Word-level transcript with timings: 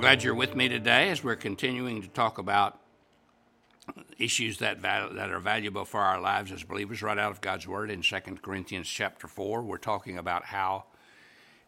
glad 0.00 0.24
you're 0.24 0.34
with 0.34 0.56
me 0.56 0.66
today 0.66 1.10
as 1.10 1.22
we're 1.22 1.36
continuing 1.36 2.00
to 2.00 2.08
talk 2.08 2.38
about 2.38 2.80
issues 4.16 4.56
that, 4.56 4.78
val- 4.78 5.12
that 5.12 5.30
are 5.30 5.40
valuable 5.40 5.84
for 5.84 6.00
our 6.00 6.18
lives 6.18 6.50
as 6.52 6.62
believers 6.62 7.02
right 7.02 7.18
out 7.18 7.30
of 7.30 7.42
God's 7.42 7.68
Word 7.68 7.90
in 7.90 8.00
2 8.00 8.18
Corinthians 8.40 8.88
chapter 8.88 9.26
4. 9.26 9.60
We're 9.60 9.76
talking 9.76 10.16
about 10.16 10.44
how, 10.44 10.84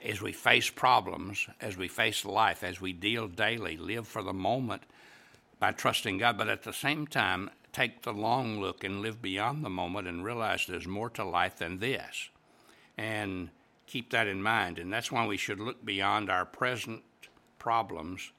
as 0.03 0.23
we 0.23 0.33
face 0.33 0.71
problems, 0.71 1.47
as 1.61 1.77
we 1.77 1.89
face 1.89 2.25
life, 2.25 2.65
as 2.65 2.81
we 2.81 2.95
deal 2.95 3.29
daily, 3.29 3.77
live 3.77 4.09
for 4.09 4.23
the 4.23 4.33
moment 4.33 4.85
by 5.59 5.73
trusting 5.73 6.17
God, 6.17 6.39
but 6.39 6.49
at 6.49 6.63
the 6.63 6.73
same 6.73 7.07
time, 7.07 7.51
take 7.71 8.01
the 8.01 8.15
long 8.15 8.63
look 8.63 8.83
and 8.83 9.03
live 9.03 9.21
beyond 9.21 9.63
the 9.63 9.69
moment 9.69 10.09
and 10.09 10.25
realize 10.25 10.65
there's 10.67 10.89
more 10.89 11.11
to 11.11 11.25
life 11.25 11.59
than 11.59 11.81
this. 11.81 12.31
And 12.97 13.51
keep 13.87 14.11
that 14.13 14.27
in 14.27 14.43
mind. 14.43 14.79
And 14.79 14.91
that's 14.91 15.13
why 15.13 15.27
we 15.27 15.37
should 15.37 15.61
look 15.61 15.85
beyond 15.85 16.31
our 16.31 16.47
present 16.47 17.03
problems 17.63 18.33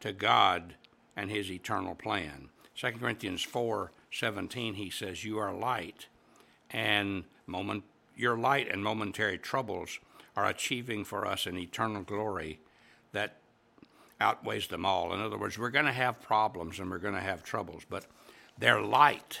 to 0.00 0.12
God 0.12 0.74
and 1.14 1.30
his 1.30 1.52
eternal 1.52 1.94
plan. 1.94 2.48
2 2.74 2.98
Corinthians 2.98 3.46
4:17 3.46 4.74
he 4.74 4.90
says 4.90 5.24
you 5.24 5.38
are 5.38 5.54
light 5.54 6.08
and 6.70 7.22
moment 7.46 7.84
your 8.16 8.36
light 8.36 8.68
and 8.68 8.82
momentary 8.82 9.38
troubles 9.38 10.00
are 10.34 10.46
achieving 10.46 11.04
for 11.04 11.24
us 11.24 11.46
an 11.46 11.56
eternal 11.56 12.02
glory 12.02 12.58
that 13.12 13.36
outweighs 14.20 14.66
them 14.66 14.84
all. 14.84 15.14
In 15.14 15.20
other 15.20 15.38
words, 15.38 15.56
we're 15.56 15.70
going 15.70 15.86
to 15.86 15.92
have 15.92 16.20
problems 16.20 16.80
and 16.80 16.90
we're 16.90 16.98
going 16.98 17.14
to 17.14 17.20
have 17.20 17.44
troubles, 17.44 17.84
but 17.88 18.06
they're 18.58 18.82
light 18.82 19.38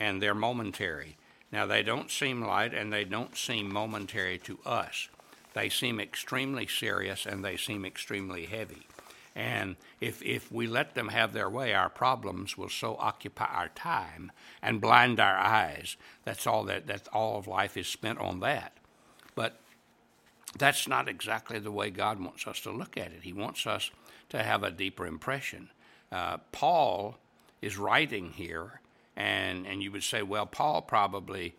and 0.00 0.20
they're 0.20 0.34
momentary. 0.34 1.16
Now, 1.52 1.66
they 1.66 1.84
don't 1.84 2.10
seem 2.10 2.42
light 2.42 2.74
and 2.74 2.92
they 2.92 3.04
don't 3.04 3.36
seem 3.36 3.72
momentary 3.72 4.38
to 4.38 4.58
us. 4.66 5.08
They 5.54 5.68
seem 5.68 6.00
extremely 6.00 6.66
serious 6.66 7.26
and 7.26 7.44
they 7.44 7.56
seem 7.56 7.84
extremely 7.84 8.46
heavy. 8.46 8.86
And 9.34 9.76
if, 10.00 10.22
if 10.22 10.52
we 10.52 10.66
let 10.66 10.94
them 10.94 11.08
have 11.08 11.32
their 11.32 11.48
way, 11.48 11.72
our 11.72 11.88
problems 11.88 12.58
will 12.58 12.68
so 12.68 12.96
occupy 12.98 13.46
our 13.46 13.68
time 13.68 14.30
and 14.60 14.80
blind 14.80 15.20
our 15.20 15.36
eyes. 15.36 15.96
That's 16.24 16.46
all 16.46 16.64
that, 16.64 16.86
that 16.86 17.08
all 17.12 17.38
of 17.38 17.46
life 17.46 17.76
is 17.76 17.86
spent 17.86 18.18
on 18.18 18.40
that. 18.40 18.76
But 19.34 19.58
that's 20.58 20.86
not 20.86 21.08
exactly 21.08 21.58
the 21.58 21.72
way 21.72 21.88
God 21.90 22.20
wants 22.20 22.46
us 22.46 22.60
to 22.60 22.70
look 22.70 22.98
at 22.98 23.12
it. 23.12 23.22
He 23.22 23.32
wants 23.32 23.66
us 23.66 23.90
to 24.28 24.42
have 24.42 24.62
a 24.62 24.70
deeper 24.70 25.06
impression. 25.06 25.70
Uh, 26.10 26.36
Paul 26.52 27.16
is 27.62 27.78
writing 27.78 28.32
here, 28.32 28.80
and, 29.16 29.66
and 29.66 29.82
you 29.82 29.90
would 29.92 30.02
say, 30.02 30.22
well, 30.22 30.44
Paul 30.44 30.82
probably 30.82 31.54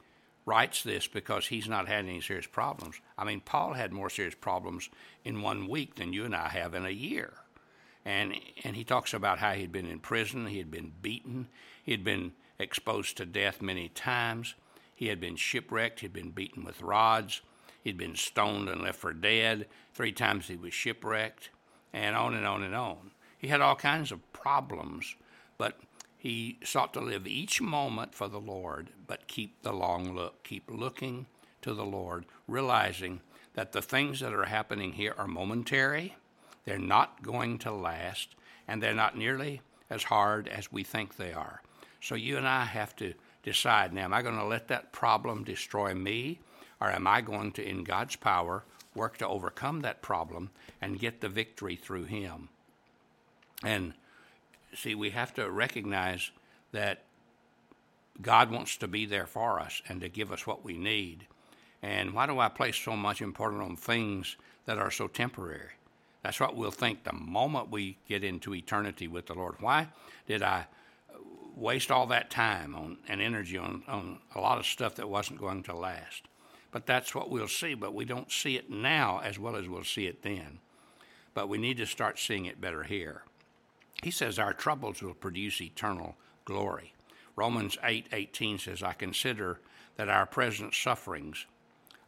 writes 0.46 0.84
this 0.84 1.08
because 1.08 1.48
he's 1.48 1.68
not 1.68 1.88
had 1.88 2.06
any 2.06 2.22
serious 2.22 2.48
problems. 2.48 2.96
I 3.18 3.24
mean, 3.24 3.42
Paul 3.42 3.74
had 3.74 3.94
more 3.94 4.10
serious 4.10 4.36
problems 4.36 4.90
in 5.24 5.42
one 5.42 5.68
week 5.68 5.96
than 5.96 6.14
you 6.14 6.26
and 6.26 6.36
I 6.36 6.50
have 6.50 6.74
in 6.74 6.86
a 6.86 6.92
year. 6.92 7.34
And, 8.06 8.36
and 8.64 8.76
he 8.76 8.84
talks 8.84 9.14
about 9.14 9.40
how 9.40 9.54
he'd 9.54 9.72
been 9.72 9.88
in 9.88 10.00
prison, 10.00 10.48
he 10.48 10.58
had 10.58 10.70
been 10.70 10.92
beaten, 11.02 11.48
he 11.84 11.92
had 11.92 12.04
been 12.04 12.34
exposed 12.60 13.16
to 13.18 13.26
death 13.26 13.62
many 13.62 13.88
times, 13.90 14.56
he 14.94 15.08
had 15.08 15.22
been 15.22 15.38
shipwrecked, 15.38 16.02
he'd 16.02 16.12
been 16.12 16.32
beaten 16.32 16.66
with 16.66 16.82
rods, 16.82 17.42
he'd 17.82 17.98
been 17.98 18.16
stoned 18.16 18.68
and 18.68 18.82
left 18.82 19.00
for 19.00 19.14
dead, 19.14 19.68
three 19.94 20.12
times 20.12 20.48
he 20.48 20.58
was 20.58 20.74
shipwrecked, 20.74 21.50
and 21.94 22.16
on 22.16 22.34
and 22.34 22.46
on 22.46 22.64
and 22.64 22.76
on. 22.76 23.12
He 23.38 23.48
had 23.48 23.62
all 23.62 23.76
kinds 23.76 24.12
of 24.12 24.34
problems, 24.34 25.16
but 25.58 25.80
he 26.24 26.58
sought 26.64 26.94
to 26.94 27.02
live 27.02 27.28
each 27.28 27.60
moment 27.60 28.16
for 28.16 28.30
the 28.30 28.40
Lord, 28.40 28.92
but 29.08 29.28
keep 29.28 29.62
the 29.62 29.74
long 29.74 30.16
look, 30.16 30.42
keep 30.42 30.72
looking 30.72 31.26
to 31.62 31.74
the 31.74 31.84
Lord, 31.84 32.26
realizing 32.48 33.20
that 33.56 33.74
the 33.74 33.82
things 33.82 34.22
that 34.22 34.32
are 34.32 34.46
happening 34.46 34.94
here 34.94 35.14
are 35.18 35.28
momentary, 35.28 36.16
they're 36.64 36.80
not 36.80 37.24
going 37.24 37.58
to 37.60 37.74
last, 37.74 38.36
and 38.70 38.82
they're 38.82 38.94
not 38.94 39.18
nearly 39.18 39.60
as 39.90 40.04
hard 40.04 40.48
as 40.48 40.72
we 40.72 40.82
think 40.82 41.18
they 41.18 41.34
are. 41.34 41.62
So 42.02 42.16
you 42.16 42.38
and 42.38 42.48
I 42.48 42.64
have 42.64 42.96
to 42.96 43.16
decide 43.44 43.92
now 43.92 44.06
am 44.06 44.14
I 44.14 44.22
going 44.22 44.38
to 44.38 44.46
let 44.46 44.70
that 44.70 44.94
problem 44.94 45.44
destroy 45.44 45.94
me, 45.94 46.40
or 46.80 46.90
am 46.90 47.06
I 47.06 47.20
going 47.20 47.52
to, 47.52 47.68
in 47.68 47.84
God's 47.84 48.16
power, 48.16 48.64
work 48.96 49.18
to 49.18 49.28
overcome 49.28 49.82
that 49.82 50.02
problem 50.02 50.52
and 50.80 51.02
get 51.02 51.20
the 51.20 51.28
victory 51.28 51.76
through 51.76 52.06
Him? 52.06 52.48
And 53.62 53.94
see, 54.76 54.96
we 54.96 55.12
have 55.12 55.34
to 55.36 55.50
recognize 55.50 56.32
that 56.72 57.04
God 58.22 58.52
wants 58.52 58.78
to 58.78 58.88
be 58.88 59.06
there 59.06 59.26
for 59.26 59.60
us 59.60 59.82
and 59.88 60.02
to 60.02 60.10
give 60.10 60.32
us 60.32 60.46
what 60.46 60.64
we 60.64 60.78
need. 60.78 61.28
And 61.82 62.14
why 62.14 62.26
do 62.26 62.40
I 62.40 62.50
place 62.50 62.78
so 62.78 62.96
much 62.96 63.22
importance 63.22 63.64
on 63.64 63.76
things 63.76 64.38
that 64.66 64.78
are 64.78 64.92
so 64.92 65.08
temporary? 65.08 65.72
That's 66.24 66.40
what 66.40 66.56
we'll 66.56 66.72
think 66.72 67.04
the 67.04 67.14
moment 67.14 67.70
we 67.70 67.98
get 68.08 68.24
into 68.24 68.56
eternity 68.56 69.08
with 69.08 69.26
the 69.26 69.34
Lord. 69.34 69.56
Why 69.60 69.90
did 70.26 70.42
I 70.42 70.68
waste 71.56 71.92
all 71.92 72.08
that 72.08 72.30
time 72.30 72.74
on, 72.76 72.98
and 73.08 73.22
energy 73.22 73.58
on, 73.58 73.84
on 73.88 74.20
a 74.34 74.40
lot 74.40 74.58
of 74.58 74.66
stuff 74.66 74.96
that 74.96 75.10
wasn't 75.10 75.40
going 75.40 75.64
to 75.64 75.76
last? 75.76 76.24
But 76.72 76.86
that's 76.86 77.14
what 77.14 77.30
we'll 77.30 77.48
see, 77.48 77.74
but 77.74 77.94
we 77.94 78.06
don't 78.06 78.32
see 78.32 78.56
it 78.56 78.70
now 78.70 79.20
as 79.24 79.38
well 79.38 79.56
as 79.56 79.68
we'll 79.68 79.84
see 79.84 80.08
it 80.08 80.24
then. 80.24 80.60
But 81.34 81.50
we 81.50 81.58
need 81.58 81.78
to 81.78 81.86
start 81.86 82.18
seeing 82.18 82.46
it 82.46 82.62
better 82.62 82.84
here. 82.84 83.24
He 84.04 84.12
says 84.12 84.38
our 84.38 84.54
troubles 84.54 85.02
will 85.02 85.14
produce 85.14 85.62
eternal 85.62 86.18
glory. 86.44 86.94
Romans 87.38 87.78
8:18 87.82 88.56
8, 88.56 88.60
says, 88.60 88.84
"I 88.84 88.92
consider 88.92 89.62
that 89.96 90.10
our 90.10 90.26
present 90.26 90.74
sufferings 90.74 91.46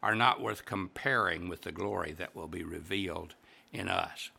are 0.03 0.13
not 0.13 0.41
worth 0.41 0.65
comparing 0.65 1.47
with 1.47 1.61
the 1.61 1.71
glory 1.71 2.11
that 2.11 2.35
will 2.35 2.49
be 2.49 2.63
revealed 2.63 3.35
in 3.71 3.87
us." 3.87 4.29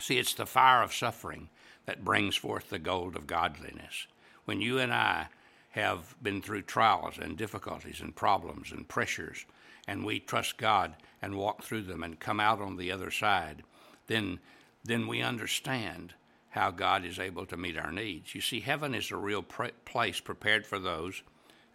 See, 0.00 0.18
it's 0.18 0.34
the 0.34 0.44
fire 0.44 0.82
of 0.82 0.92
suffering 0.92 1.50
that 1.84 2.04
brings 2.04 2.34
forth 2.34 2.68
the 2.68 2.80
gold 2.80 3.14
of 3.14 3.28
godliness. 3.28 4.08
When 4.44 4.60
you 4.60 4.80
and 4.80 4.92
I 4.92 5.28
have 5.70 6.16
been 6.20 6.42
through 6.42 6.62
trials 6.62 7.16
and 7.16 7.38
difficulties 7.38 8.00
and 8.00 8.16
problems 8.16 8.72
and 8.72 8.88
pressures, 8.88 9.46
and 9.86 10.04
we 10.04 10.18
trust 10.18 10.56
God 10.56 10.96
and 11.22 11.36
walk 11.36 11.62
through 11.62 11.82
them 11.82 12.02
and 12.02 12.18
come 12.18 12.40
out 12.40 12.60
on 12.60 12.76
the 12.76 12.90
other 12.90 13.12
side, 13.12 13.62
then, 14.08 14.40
then 14.82 15.06
we 15.06 15.22
understand 15.22 16.14
how 16.52 16.70
God 16.70 17.04
is 17.04 17.18
able 17.18 17.46
to 17.46 17.56
meet 17.56 17.78
our 17.78 17.90
needs. 17.90 18.34
You 18.34 18.42
see, 18.42 18.60
heaven 18.60 18.94
is 18.94 19.10
a 19.10 19.16
real 19.16 19.42
place 19.42 20.20
prepared 20.20 20.66
for 20.66 20.78
those 20.78 21.22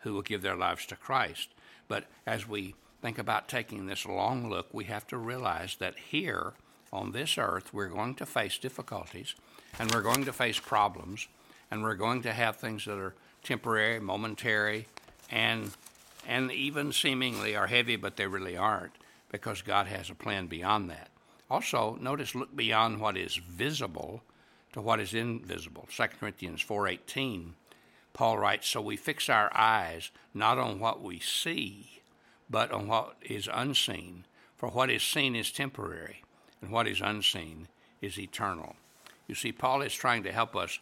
who 0.01 0.13
will 0.13 0.21
give 0.21 0.43
their 0.43 0.55
lives 0.55 0.85
to 0.87 0.95
Christ. 0.95 1.49
But 1.87 2.05
as 2.27 2.47
we 2.47 2.75
think 3.01 3.17
about 3.17 3.47
taking 3.47 3.87
this 3.87 4.05
long 4.05 4.49
look, 4.49 4.67
we 4.71 4.85
have 4.85 5.07
to 5.07 5.17
realize 5.17 5.77
that 5.79 5.97
here 5.97 6.53
on 6.93 7.11
this 7.11 7.39
earth, 7.39 7.73
we're 7.73 7.87
going 7.87 8.13
to 8.15 8.25
face 8.25 8.59
difficulties 8.59 9.33
and 9.79 9.91
we're 9.91 10.03
going 10.03 10.25
to 10.25 10.33
face 10.33 10.59
problems 10.59 11.27
and 11.71 11.81
we're 11.81 11.95
going 11.95 12.21
to 12.21 12.33
have 12.33 12.57
things 12.57 12.85
that 12.85 12.99
are 12.99 13.15
temporary, 13.43 13.99
momentary, 13.99 14.87
and 15.31 15.71
and 16.27 16.51
even 16.51 16.91
seemingly 16.91 17.55
are 17.55 17.67
heavy, 17.67 17.95
but 17.95 18.17
they 18.17 18.27
really 18.27 18.57
aren't 18.57 18.91
because 19.31 19.61
God 19.61 19.87
has 19.87 20.09
a 20.09 20.15
plan 20.15 20.47
beyond 20.47 20.89
that. 20.89 21.09
Also, 21.49 21.97
notice 22.01 22.35
look 22.35 22.55
beyond 22.55 22.99
what 22.99 23.17
is 23.17 23.37
visible 23.37 24.21
to 24.77 24.81
what 24.83 24.99
is 24.99 25.15
invisible. 25.15 25.87
2 25.89 26.19
Corinthians 26.19 26.61
4:18 26.61 27.55
Paul 28.13 28.37
writes, 28.37 28.67
"So 28.67 28.79
we 28.79 28.95
fix 28.95 29.27
our 29.27 29.51
eyes 29.51 30.11
not 30.35 30.59
on 30.59 30.77
what 30.77 31.01
we 31.01 31.19
see, 31.19 32.03
but 32.47 32.71
on 32.71 32.85
what 32.85 33.17
is 33.23 33.49
unseen, 33.51 34.27
for 34.55 34.69
what 34.69 34.91
is 34.91 35.01
seen 35.01 35.35
is 35.35 35.51
temporary, 35.51 36.23
and 36.61 36.69
what 36.69 36.87
is 36.87 37.01
unseen 37.01 37.69
is 38.01 38.19
eternal." 38.19 38.75
You 39.25 39.33
see, 39.33 39.51
Paul 39.51 39.81
is 39.81 39.95
trying 39.95 40.21
to 40.21 40.31
help 40.31 40.55
us 40.55 40.77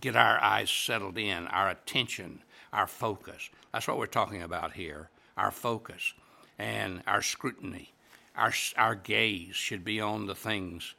get 0.00 0.14
our 0.14 0.40
eyes 0.40 0.70
settled 0.70 1.18
in, 1.18 1.48
our 1.48 1.68
attention, 1.68 2.44
our 2.72 2.86
focus. 2.86 3.50
That's 3.72 3.88
what 3.88 3.98
we're 3.98 4.06
talking 4.06 4.40
about 4.40 4.74
here. 4.74 5.10
Our 5.36 5.50
focus 5.50 6.14
and 6.58 7.02
our 7.08 7.22
scrutiny, 7.22 7.92
our, 8.36 8.54
our 8.76 8.94
gaze 8.94 9.56
should 9.56 9.84
be 9.84 10.00
on 10.00 10.26
the 10.26 10.36
things 10.36 10.94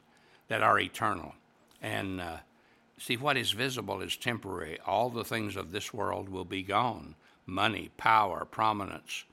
that 0.49 0.61
are 0.61 0.77
eternal. 0.77 1.35
And 1.81 2.21
uh, 2.21 2.37
see, 2.97 3.17
what 3.17 3.37
is 3.37 3.51
visible 3.51 4.01
is 4.01 4.15
temporary. 4.15 4.79
All 4.85 5.09
the 5.09 5.23
things 5.23 5.55
of 5.55 5.71
this 5.71 5.93
world 5.93 6.29
will 6.29 6.45
be 6.45 6.63
gone 6.63 7.15
money, 7.47 7.89
power, 7.97 8.45
prominence, 8.45 9.25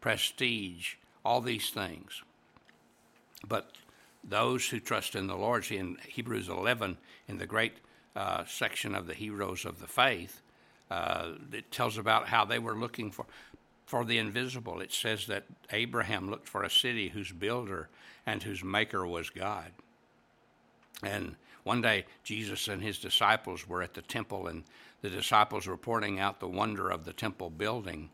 prestige, 0.00 0.94
all 1.24 1.40
these 1.40 1.70
things. 1.70 2.22
But 3.46 3.70
those 4.24 4.68
who 4.68 4.80
trust 4.80 5.14
in 5.14 5.26
the 5.26 5.36
Lord, 5.36 5.64
see 5.64 5.76
in 5.76 5.98
Hebrews 6.08 6.48
11, 6.48 6.96
in 7.28 7.38
the 7.38 7.46
great 7.46 7.74
uh, 8.16 8.44
section 8.46 8.94
of 8.94 9.06
the 9.06 9.14
heroes 9.14 9.64
of 9.64 9.78
the 9.80 9.86
faith, 9.86 10.42
uh, 10.90 11.32
it 11.52 11.70
tells 11.70 11.96
about 11.96 12.28
how 12.28 12.44
they 12.44 12.58
were 12.58 12.74
looking 12.74 13.10
for 13.10 13.26
for 13.86 14.04
the 14.04 14.18
invisible. 14.18 14.80
It 14.80 14.92
says 14.92 15.26
that 15.26 15.46
Abraham 15.72 16.30
looked 16.30 16.48
for 16.48 16.62
a 16.62 16.70
city 16.70 17.08
whose 17.08 17.32
builder 17.32 17.88
and 18.24 18.40
whose 18.40 18.62
maker 18.62 19.04
was 19.04 19.30
God. 19.30 19.72
And 21.02 21.36
one 21.64 21.82
day, 21.82 22.06
Jesus 22.24 22.68
and 22.68 22.82
his 22.82 22.98
disciples 22.98 23.68
were 23.68 23.82
at 23.82 23.94
the 23.94 24.02
temple, 24.02 24.46
and 24.46 24.64
the 25.02 25.10
disciples 25.10 25.66
were 25.66 25.76
pointing 25.76 26.18
out 26.18 26.40
the 26.40 26.48
wonder 26.48 26.90
of 26.90 27.04
the 27.04 27.12
temple 27.12 27.50
building. 27.50 28.10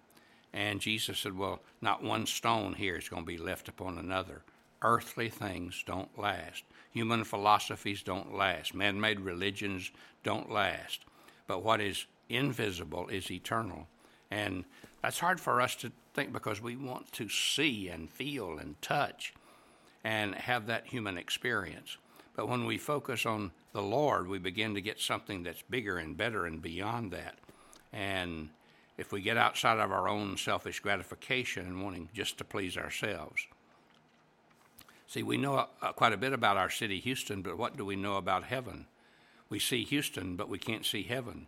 And 0.52 0.80
Jesus 0.80 1.18
said, 1.18 1.36
Well, 1.36 1.60
not 1.80 2.02
one 2.02 2.26
stone 2.26 2.74
here 2.74 2.96
is 2.96 3.08
going 3.08 3.22
to 3.22 3.26
be 3.26 3.38
left 3.38 3.68
upon 3.68 3.98
another. 3.98 4.42
earthly 4.82 5.28
things 5.30 5.82
don't 5.86 6.18
last. 6.18 6.64
Human 6.92 7.24
philosophies 7.24 8.02
don't 8.02 8.34
last. 8.34 8.74
Man 8.74 9.00
made 9.00 9.20
religions 9.20 9.90
don't 10.22 10.50
last. 10.50 11.04
But 11.46 11.62
what 11.62 11.80
is 11.80 12.06
invisible 12.28 13.08
is 13.08 13.30
eternal. 13.30 13.88
And 14.30 14.64
that's 15.02 15.18
hard 15.18 15.40
for 15.40 15.60
us 15.60 15.74
to 15.76 15.92
think 16.14 16.32
because 16.32 16.60
we 16.60 16.76
want 16.76 17.12
to 17.12 17.28
see 17.28 17.88
and 17.88 18.10
feel 18.10 18.58
and 18.58 18.80
touch 18.82 19.34
and 20.04 20.34
have 20.34 20.66
that 20.66 20.86
human 20.86 21.18
experience. 21.18 21.98
But 22.36 22.48
when 22.48 22.66
we 22.66 22.78
focus 22.78 23.26
on 23.26 23.50
the 23.72 23.82
Lord, 23.82 24.28
we 24.28 24.38
begin 24.38 24.74
to 24.74 24.80
get 24.80 25.00
something 25.00 25.42
that's 25.42 25.62
bigger 25.62 25.96
and 25.96 26.16
better 26.16 26.46
and 26.46 26.62
beyond 26.62 27.10
that. 27.12 27.38
And 27.92 28.50
if 28.98 29.10
we 29.10 29.22
get 29.22 29.36
outside 29.36 29.78
of 29.78 29.90
our 29.90 30.08
own 30.08 30.36
selfish 30.36 30.80
gratification 30.80 31.66
and 31.66 31.82
wanting 31.82 32.10
just 32.14 32.38
to 32.38 32.44
please 32.44 32.76
ourselves, 32.76 33.46
See, 35.06 35.22
we 35.22 35.36
know 35.36 35.68
uh, 35.80 35.92
quite 35.92 36.12
a 36.12 36.16
bit 36.16 36.32
about 36.32 36.56
our 36.56 36.70
city, 36.70 36.98
Houston, 37.00 37.42
but 37.42 37.56
what 37.56 37.76
do 37.76 37.84
we 37.84 37.96
know 37.96 38.16
about 38.16 38.44
heaven? 38.44 38.86
We 39.48 39.60
see 39.60 39.84
Houston, 39.84 40.34
but 40.34 40.48
we 40.48 40.58
can't 40.58 40.84
see 40.84 41.04
heaven. 41.04 41.46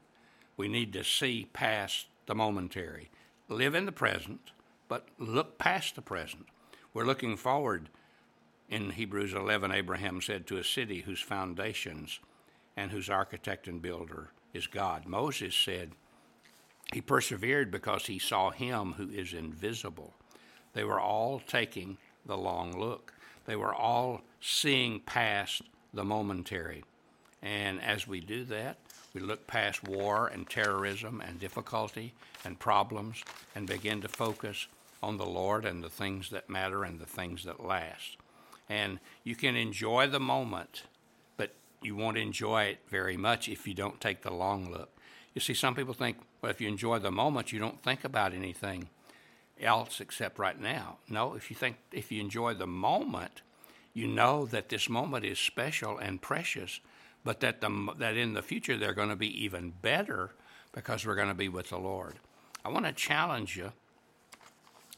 We 0.56 0.69
need 0.69 0.93
to 0.93 1.02
see 1.02 1.49
past 1.52 2.06
the 2.26 2.37
momentary. 2.37 3.11
Live 3.49 3.75
in 3.75 3.87
the 3.87 3.93
present, 3.93 4.52
but 4.87 5.08
look 5.19 5.58
past 5.58 5.96
the 5.96 6.02
present. 6.02 6.46
We're 6.94 7.05
looking 7.05 7.37
forward. 7.37 7.88
In 8.69 8.91
Hebrews 8.91 9.32
11, 9.32 9.73
Abraham 9.73 10.20
said 10.20 10.47
to 10.47 10.59
a 10.59 10.65
city 10.65 11.00
whose 11.00 11.20
foundations 11.20 12.20
and 12.76 12.91
whose 12.91 13.09
architect 13.09 13.67
and 13.67 13.81
builder 13.81 14.31
is 14.53 14.67
God. 14.67 15.06
Moses 15.06 15.55
said 15.55 15.93
he 16.93 17.00
persevered 17.00 17.70
because 17.70 18.06
he 18.06 18.19
saw 18.19 18.50
him 18.50 18.93
who 18.93 19.09
is 19.09 19.32
invisible. 19.32 20.12
They 20.75 20.85
were 20.85 21.00
all 21.00 21.41
taking 21.41 21.97
the 22.26 22.37
long 22.37 22.79
look. 22.79 23.15
They 23.47 23.56
were 23.56 23.75
all 23.75 24.20
seeing 24.41 25.00
past 25.00 25.62
the 25.94 26.05
momentary. 26.05 26.85
And 27.43 27.81
as 27.81 28.06
we 28.06 28.21
do 28.21 28.44
that, 28.44 28.76
we 29.14 29.21
look 29.23 29.47
past 29.47 29.82
war 29.88 30.29
and 30.29 30.49
terrorism 30.49 31.23
and 31.26 31.41
difficulty 31.41 32.12
and 32.44 32.59
problems 32.59 33.23
and 33.55 33.67
begin 33.67 34.03
to 34.03 34.09
focus 34.09 34.67
on 35.03 35.17
the 35.17 35.26
Lord 35.26 35.64
and 35.64 35.82
the 35.82 35.91
things 35.91 36.29
that 36.31 36.50
matter 36.50 36.85
and 36.85 37.00
the 37.00 37.06
things 37.06 37.44
that 37.44 37.64
last. 37.64 38.19
And 38.69 39.00
you 39.25 39.35
can 39.35 39.56
enjoy 39.56 40.09
the 40.09 40.20
moment, 40.20 40.85
but 41.37 41.55
you 41.82 41.97
won't 41.97 42.19
enjoy 42.19 42.65
it 42.65 42.79
very 42.91 43.17
much 43.17 43.49
if 43.49 43.67
you 43.67 43.75
don't 43.75 44.00
take 44.00 44.23
the 44.23 44.32
long 44.32 44.70
look. 44.70 44.91
You 45.35 45.41
see, 45.41 45.55
some 45.55 45.75
people 45.75 45.94
think, 45.94 46.19
well, 46.43 46.50
if 46.50 46.61
you 46.61 46.69
enjoy 46.69 46.99
the 46.99 47.11
moment, 47.11 47.53
you 47.53 47.59
don't 47.59 47.82
think 47.82 48.05
about 48.05 48.35
anything 48.35 48.88
else 49.61 50.00
except 50.00 50.38
right 50.38 50.61
now. 50.61 50.99
No, 51.09 51.35
if 51.35 51.50
you 51.50 51.56
think 51.56 51.76
if 51.93 52.12
you 52.12 52.20
enjoy 52.20 52.55
the 52.55 52.67
moment, 52.67 53.43
you 53.94 54.06
know 54.06 54.47
that 54.47 54.69
this 54.69 54.88
moment 54.88 55.25
is 55.25 55.38
special 55.38 55.99
and 55.99 56.21
precious, 56.21 56.81
but 57.25 57.41
that 57.41 57.61
the 57.61 57.94
that 57.99 58.17
in 58.17 58.35
the 58.35 58.43
future 58.43 58.76
they're 58.76 58.94
going 58.94 59.09
to 59.09 59.17
be 59.17 59.44
even 59.44 59.73
better 59.82 60.32
because 60.73 61.06
we're 61.06 61.17
going 61.17 61.29
to 61.29 61.35
be 61.35 61.49
with 61.49 61.71
the 61.71 61.79
Lord. 61.79 62.14
I 62.64 62.69
want 62.69 62.87
to 62.87 62.93
challenge 62.93 63.56
you 63.56 63.73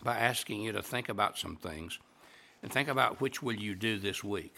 by 0.03 0.19
asking 0.19 0.63
you 0.63 0.73
to 0.73 0.83
think 0.83 1.09
about 1.09 1.39
some 1.39 1.57
things 1.57 1.99
and 2.63 2.73
think 2.73 2.89
about 2.89 3.21
which 3.21 3.43
will 3.43 3.55
you 3.55 3.75
do 3.75 3.99
this 3.99 4.23
week. 4.23 4.55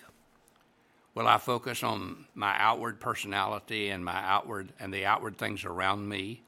Will 1.15 1.29
I 1.29 1.39
focus 1.39 1.83
on 1.83 2.27
my 2.35 2.55
outward 2.59 2.99
personality 2.99 3.91
and 3.91 4.05
my 4.05 4.23
outward 4.25 4.73
and 4.81 4.93
the 4.93 5.05
outward 5.05 5.37
things 5.37 5.65
around 5.65 6.09
me, 6.09 6.43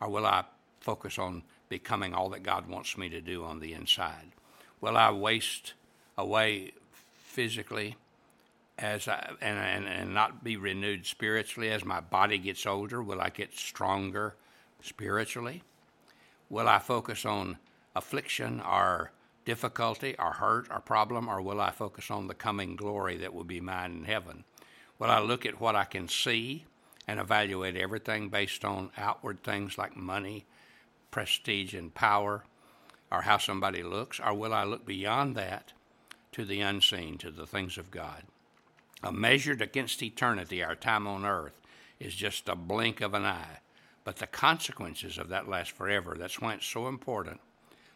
or 0.00 0.08
will 0.08 0.26
I 0.26 0.44
focus 0.80 1.18
on 1.18 1.42
becoming 1.68 2.14
all 2.14 2.28
that 2.30 2.42
God 2.42 2.68
wants 2.68 2.98
me 2.98 3.08
to 3.08 3.20
do 3.20 3.44
on 3.44 3.60
the 3.60 3.72
inside? 3.72 4.32
Will 4.80 4.96
I 4.96 5.10
waste 5.10 5.74
away 6.18 6.72
physically 7.24 7.96
as 8.78 9.08
I, 9.08 9.32
and, 9.40 9.58
and, 9.58 9.86
and 9.86 10.14
not 10.14 10.44
be 10.44 10.56
renewed 10.56 11.06
spiritually 11.06 11.70
as 11.70 11.84
my 11.84 12.00
body 12.00 12.38
gets 12.38 12.66
older? 12.66 13.02
Will 13.02 13.20
I 13.20 13.30
get 13.30 13.54
stronger 13.54 14.34
spiritually? 14.82 15.62
Will 16.50 16.68
I 16.68 16.78
focus 16.78 17.24
on 17.24 17.58
affliction 17.94 18.60
or 18.60 19.12
difficulty 19.44 20.14
or 20.18 20.32
hurt 20.32 20.68
or 20.70 20.80
problem, 20.80 21.28
or 21.28 21.40
will 21.40 21.60
I 21.60 21.70
focus 21.70 22.10
on 22.10 22.26
the 22.26 22.34
coming 22.34 22.76
glory 22.76 23.16
that 23.18 23.34
will 23.34 23.44
be 23.44 23.60
mine 23.60 23.92
in 23.92 24.04
heaven? 24.04 24.44
Will 24.98 25.10
I 25.10 25.20
look 25.20 25.46
at 25.46 25.60
what 25.60 25.76
I 25.76 25.84
can 25.84 26.08
see 26.08 26.66
and 27.08 27.18
evaluate 27.18 27.76
everything 27.76 28.28
based 28.28 28.64
on 28.64 28.90
outward 28.96 29.42
things 29.42 29.78
like 29.78 29.96
money, 29.96 30.44
prestige 31.10 31.74
and 31.74 31.92
power 31.94 32.44
or 33.10 33.22
how 33.22 33.38
somebody 33.38 33.82
looks, 33.82 34.20
or 34.20 34.34
will 34.34 34.54
I 34.54 34.64
look 34.64 34.86
beyond 34.86 35.34
that 35.36 35.72
to 36.32 36.44
the 36.44 36.60
unseen, 36.60 37.18
to 37.18 37.30
the 37.30 37.46
things 37.46 37.76
of 37.76 37.90
God? 37.90 38.22
A 39.02 39.10
measured 39.10 39.60
against 39.60 40.02
eternity, 40.02 40.62
our 40.62 40.76
time 40.76 41.06
on 41.06 41.24
earth 41.24 41.58
is 41.98 42.14
just 42.14 42.48
a 42.48 42.54
blink 42.54 43.00
of 43.00 43.14
an 43.14 43.24
eye, 43.24 43.58
but 44.04 44.16
the 44.16 44.26
consequences 44.26 45.18
of 45.18 45.28
that 45.30 45.48
last 45.48 45.72
forever. 45.72 46.14
That's 46.16 46.40
why 46.40 46.54
it's 46.54 46.66
so 46.66 46.86
important 46.86 47.40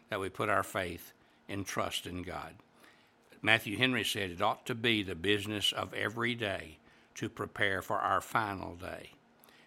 that 0.09 0.19
we 0.19 0.29
put 0.29 0.49
our 0.49 0.63
faith 0.63 1.13
and 1.47 1.65
trust 1.65 2.07
in 2.07 2.23
God. 2.23 2.55
Matthew 3.41 3.77
Henry 3.77 4.03
said 4.03 4.31
it 4.31 4.41
ought 4.41 4.65
to 4.65 4.75
be 4.75 5.03
the 5.03 5.15
business 5.15 5.71
of 5.71 5.93
every 5.93 6.33
day 6.33 6.77
to 7.15 7.29
prepare 7.29 7.81
for 7.81 7.97
our 7.97 8.21
final 8.21 8.75
day. 8.75 9.11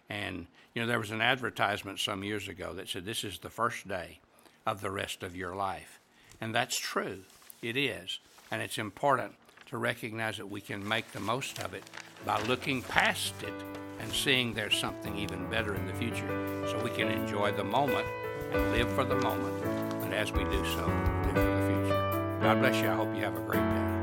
And, 0.09 0.47
you 0.73 0.81
know, 0.81 0.87
there 0.87 0.99
was 0.99 1.11
an 1.11 1.21
advertisement 1.21 1.99
some 1.99 2.23
years 2.23 2.47
ago 2.47 2.73
that 2.73 2.89
said 2.89 3.05
this 3.05 3.23
is 3.23 3.39
the 3.39 3.49
first 3.49 3.87
day 3.87 4.19
of 4.65 4.81
the 4.81 4.91
rest 4.91 5.23
of 5.23 5.35
your 5.35 5.55
life. 5.55 5.99
And 6.41 6.53
that's 6.53 6.77
true. 6.77 7.19
It 7.61 7.77
is. 7.77 8.19
And 8.51 8.61
it's 8.61 8.77
important 8.77 9.33
to 9.67 9.77
recognize 9.77 10.37
that 10.37 10.49
we 10.49 10.61
can 10.61 10.85
make 10.87 11.11
the 11.11 11.19
most 11.19 11.59
of 11.59 11.73
it 11.73 11.83
by 12.25 12.41
looking 12.43 12.81
past 12.81 13.33
it 13.43 13.53
and 13.99 14.11
seeing 14.11 14.53
there's 14.53 14.77
something 14.77 15.17
even 15.17 15.49
better 15.49 15.75
in 15.75 15.85
the 15.85 15.93
future 15.93 16.65
so 16.67 16.81
we 16.83 16.89
can 16.89 17.07
enjoy 17.07 17.51
the 17.51 17.63
moment 17.63 18.07
and 18.51 18.71
live 18.71 18.91
for 18.93 19.03
the 19.03 19.15
moment. 19.15 20.01
But 20.01 20.13
as 20.13 20.31
we 20.31 20.43
do 20.45 20.65
so, 20.73 21.18
for 21.33 21.41
the 21.41 21.67
future. 21.67 22.39
God 22.41 22.59
bless 22.59 22.81
you. 22.81 22.89
I 22.89 22.95
hope 22.95 23.15
you 23.15 23.23
have 23.23 23.35
a 23.35 23.41
great 23.41 23.59
day. 23.59 23.98